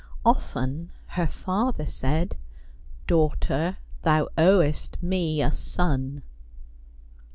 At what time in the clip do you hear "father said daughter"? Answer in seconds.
1.27-3.77